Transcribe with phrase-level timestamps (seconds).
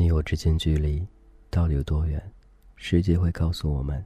[0.00, 1.06] 你我之间距离
[1.50, 2.18] 到底有多远？
[2.74, 4.02] 世界会告诉我们，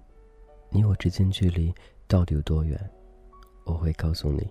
[0.69, 1.73] 你我之间距离
[2.09, 2.77] 到底有多远？
[3.63, 4.45] 我会告诉你，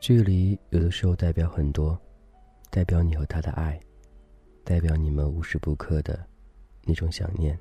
[0.00, 2.00] 距离有的时候代表很多，
[2.70, 3.78] 代表你和他的爱，
[4.64, 6.26] 代表你们无时不刻的
[6.82, 7.54] 那种想念。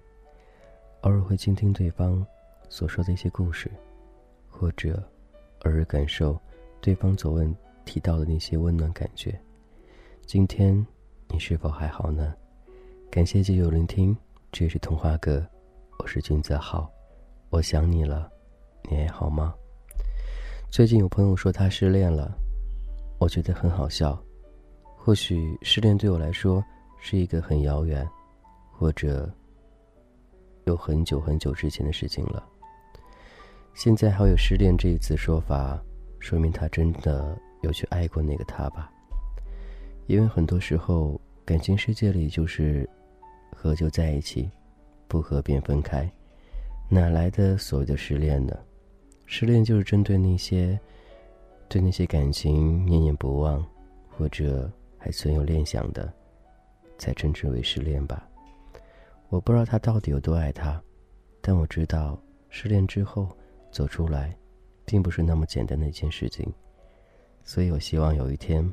[1.02, 2.26] 偶尔会倾听对方
[2.70, 3.70] 所说的一些故事，
[4.48, 4.94] 或者
[5.66, 6.40] 偶尔感受
[6.80, 9.38] 对方昨晚提到的那些温暖感觉。
[10.26, 10.88] 今天
[11.28, 12.34] 你是否还好呢？
[13.16, 14.14] 感谢继续聆听。
[14.52, 15.42] 这是童话哥，
[16.00, 16.92] 我是君子浩，
[17.50, 18.30] 我想你了，
[18.90, 19.56] 你还好吗？
[20.70, 22.38] 最近有朋友说他失恋了，
[23.18, 24.22] 我觉得很好笑。
[24.98, 26.62] 或许失恋对我来说
[27.00, 28.06] 是一个很遥远，
[28.74, 29.34] 或者
[30.66, 32.46] 有很久很久之前的事情了。
[33.74, 35.82] 现在还有失恋这一次说法，
[36.20, 38.92] 说明他真的有去爱过那个他吧？
[40.08, 42.86] 因为很多时候感情世界里就是。
[43.66, 44.48] 合就在一起，
[45.08, 46.08] 不合便分开，
[46.88, 48.56] 哪来的所谓的失恋呢？
[49.26, 50.80] 失恋就是针对那些
[51.68, 53.66] 对那些感情念念不忘，
[54.16, 56.14] 或者还存有恋想的，
[57.00, 58.30] 才称之为失恋吧。
[59.30, 60.80] 我不知道他到底有多爱他，
[61.42, 62.16] 但我知道
[62.50, 63.28] 失恋之后
[63.72, 64.38] 走出来，
[64.86, 66.48] 并不是那么简单的一件事情。
[67.44, 68.72] 所以我希望有一天，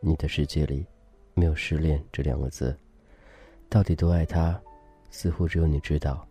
[0.00, 0.84] 你的世界里
[1.34, 2.76] 没有失恋这两个字。
[3.72, 4.60] 到底多爱他，
[5.10, 6.28] 似乎只有你知道。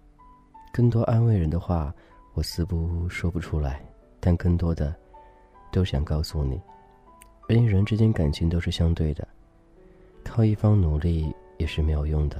[0.72, 1.92] 更多安慰人的话，
[2.36, 3.84] 我似乎说不出来。
[4.20, 4.96] 但更多的，
[5.72, 6.62] 都想告诉你：
[7.48, 9.28] 人与人之间感情都是相对的，
[10.24, 12.40] 靠一方努力也是没有用的。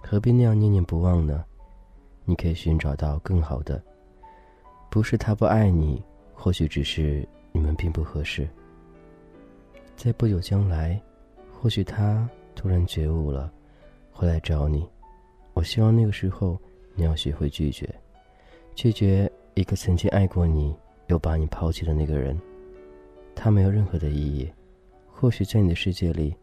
[0.00, 1.44] 何必那样念念不忘呢？
[2.24, 3.82] 你可以寻找到更好的。
[4.88, 6.02] 不是他不爱你，
[6.32, 8.48] 或许只是你们并不合适。
[9.94, 10.98] 在不久将来，
[11.52, 13.52] 或许他突然觉悟了。
[14.14, 14.88] 会来找你，
[15.52, 16.56] 我希望那个时候
[16.94, 17.92] 你要学会拒绝，
[18.76, 20.74] 拒绝一个曾经爱过你
[21.08, 22.40] 又把你抛弃的那个人，
[23.34, 24.50] 他没有任何的意义。
[25.10, 26.34] 或许在你的世界里，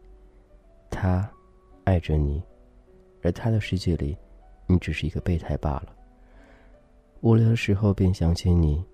[0.90, 1.28] 他
[1.84, 2.42] 爱着你，
[3.22, 4.16] 而他的世界里，
[4.66, 5.94] 你只是一个备胎罢了。
[7.22, 8.84] 无聊的时候便想起你，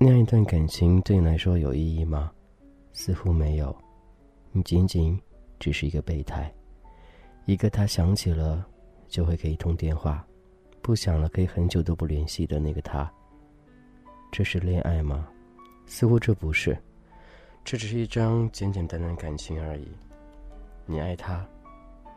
[0.00, 2.32] 那样一段感情对你来说有意义吗？
[2.92, 3.76] 似乎没有，
[4.52, 5.20] 你仅仅
[5.58, 6.52] 只是一个备胎。
[7.48, 8.62] 一个他想起了
[9.08, 10.22] 就会给一通电话，
[10.82, 13.10] 不想了可以很久都不联系的那个他。
[14.30, 15.26] 这是恋爱吗？
[15.86, 16.76] 似乎这不是，
[17.64, 19.88] 这只是一张简简单单感情而已。
[20.84, 21.42] 你爱他，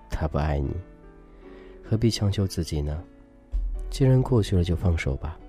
[0.09, 0.69] 他不爱你，
[1.81, 3.01] 何必强求自己呢？
[3.89, 5.39] 既然过去了，就放手吧。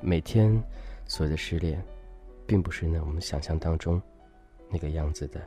[0.00, 0.50] 每天
[1.04, 1.84] 所谓的失恋，
[2.46, 4.00] 并不是那我们想象当中
[4.70, 5.38] 那个样子的。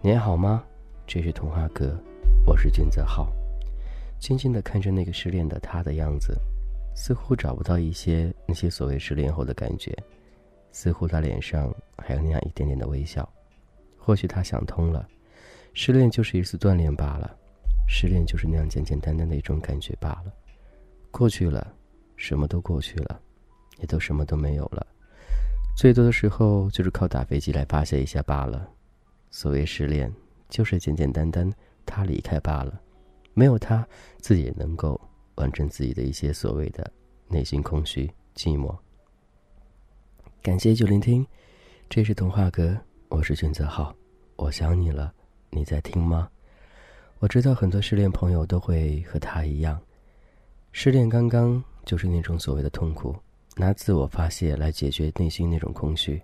[0.00, 0.64] 你还好吗？
[1.06, 1.94] 这是童话哥。
[2.48, 3.30] 我是君泽浩，
[4.18, 6.34] 静静的看着那个失恋的他的样子，
[6.96, 9.94] 似乎找不到一些那些所谓失恋后的感觉，
[10.72, 13.28] 似乎他脸上还有那样一点点的微笑。
[13.98, 15.06] 或许他想通了，
[15.74, 17.36] 失恋就是一次锻炼罢了，
[17.86, 20.32] 失恋就是那样简简单单的一种感觉罢了。
[21.10, 21.74] 过去了，
[22.16, 23.20] 什么都过去了，
[23.76, 24.86] 也都什么都没有了，
[25.76, 28.66] 最多的时候就是靠打飞机来发泄一下罢了。
[29.30, 30.10] 所谓失恋，
[30.48, 31.52] 就是简简单单。
[31.88, 32.78] 他离开罢了，
[33.32, 33.86] 没有他，
[34.20, 35.00] 自己也能够
[35.36, 36.92] 完成自己的一些所谓的
[37.28, 38.76] 内心空虚、寂寞。
[40.42, 41.26] 感谢就聆听，
[41.88, 43.94] 这是童话哥，我是俊泽浩，
[44.36, 45.12] 我想你了，
[45.48, 46.28] 你在听吗？
[47.20, 49.80] 我知道很多失恋朋友都会和他一样，
[50.72, 53.16] 失恋刚刚就是那种所谓的痛苦，
[53.56, 56.20] 拿自我发泄来解决内心那种空虚，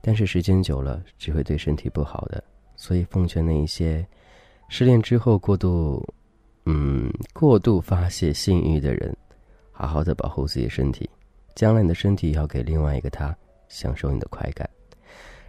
[0.00, 2.42] 但是时间久了只会对身体不好的，
[2.76, 4.06] 所以奉劝那一些。
[4.70, 6.06] 失恋之后过度，
[6.66, 9.16] 嗯，过度发泄性欲的人，
[9.72, 11.08] 好好的保护自己身体，
[11.54, 13.34] 将来你的身体要给另外一个他
[13.68, 14.68] 享受你的快感。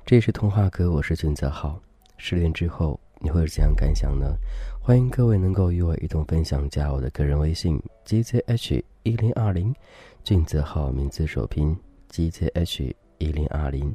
[0.06, 1.80] 这是童话哥，我是俊泽浩。
[2.18, 4.36] 失恋之后你会是怎样感想呢？
[4.82, 9.76] 欢迎各位能够与我一同分享，加我的个人微信 gzh 一零二零，
[10.24, 11.78] 俊泽浩名字首拼
[12.10, 13.94] gzh 一零二零。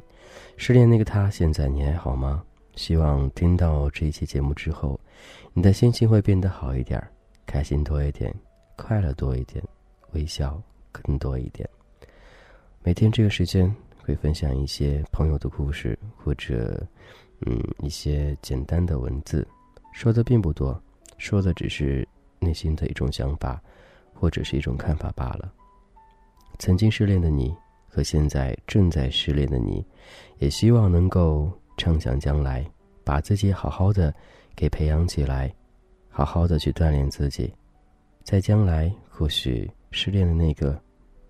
[0.55, 2.43] 失恋那个他，现在你还好吗？
[2.75, 4.99] 希望听到这一期节目之后，
[5.53, 7.01] 你的心情会变得好一点，
[7.45, 8.33] 开心多一点，
[8.75, 9.63] 快乐多一点，
[10.11, 11.69] 微笑更多一点。
[12.83, 16.85] 每天这个时间会分享一些朋友的故事，或者
[17.45, 19.47] 嗯一些简单的文字，
[19.93, 20.81] 说的并不多，
[21.17, 22.07] 说的只是
[22.39, 23.61] 内心的一种想法，
[24.13, 25.51] 或者是一种看法罢了。
[26.59, 27.55] 曾经失恋的你
[27.87, 29.85] 和现在正在失恋的你，
[30.39, 31.51] 也希望能够。
[31.77, 32.65] 畅想将来，
[33.03, 34.15] 把自己好好的
[34.55, 35.53] 给培养起来，
[36.09, 37.53] 好好的去锻炼自己，
[38.23, 40.79] 在将来或许失恋的那个，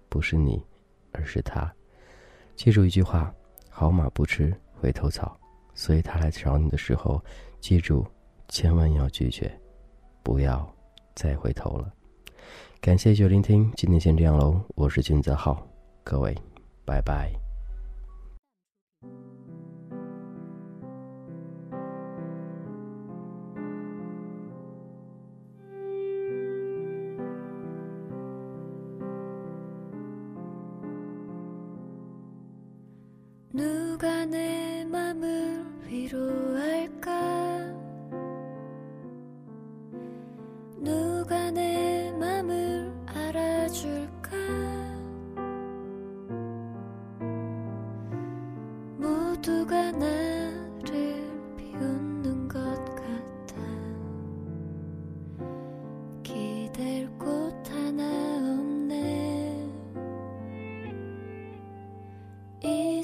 [0.10, 0.64] 不是你，
[1.12, 1.74] 而是他。
[2.56, 3.34] 记住一句话：
[3.70, 5.38] 好马不吃回头草。
[5.78, 7.22] 所以他来找你的时候，
[7.60, 8.08] 记住，
[8.48, 9.52] 千万要拒绝，
[10.24, 10.66] 不要
[11.16, 11.92] 再回头了。
[12.80, 14.62] 感谢就聆听，今天先这样喽。
[14.76, 15.68] 我是君泽浩，
[16.02, 16.34] 各位，
[16.86, 17.45] 拜拜。
[33.56, 37.55] 누가 내 맘을 위로할까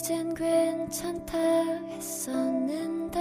[0.02, 1.38] 이젠 괜찮다
[1.92, 3.20] 했었는데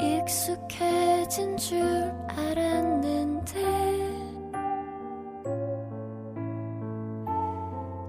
[0.00, 1.82] 익숙해진 줄
[2.26, 3.60] 알았는데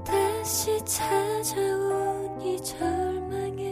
[0.05, 3.71] 다시 찾아온 이 절망에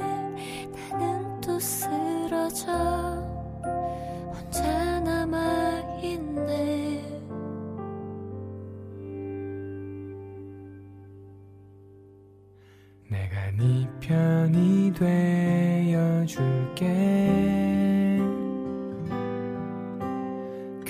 [0.91, 3.20] 나는 또 쓰러져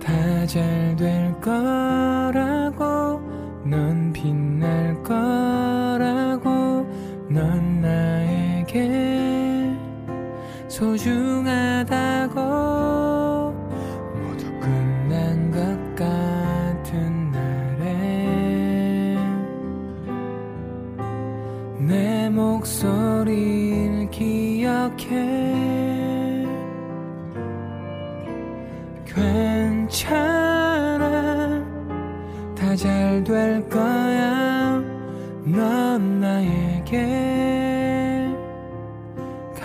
[0.00, 2.19] 다 잘 될 거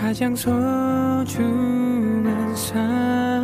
[0.06, 1.34] 가장 소중한
[2.54, 3.35] 사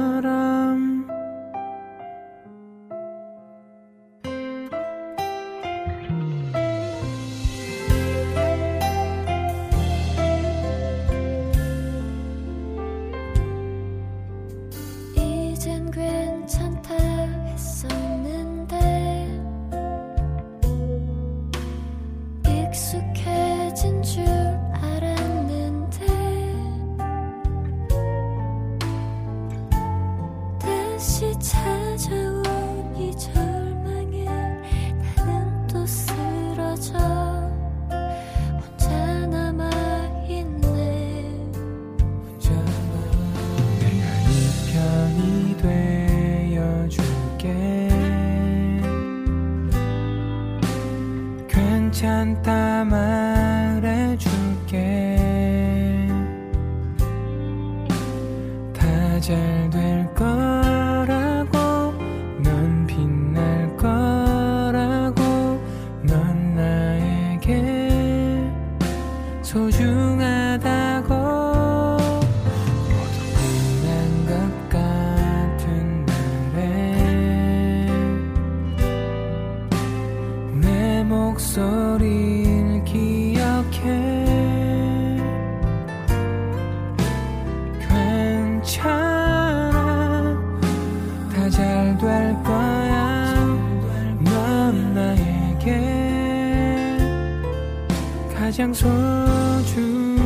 [98.53, 100.21] 가장 소중한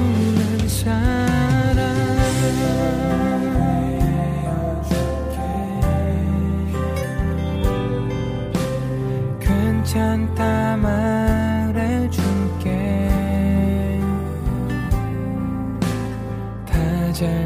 [0.66, 1.78] 사람
[9.38, 12.20] 괜찮다 말해줄게
[16.66, 17.45] 다 잘.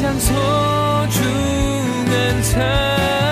[0.00, 1.24] 将错处
[2.08, 3.27] 难测。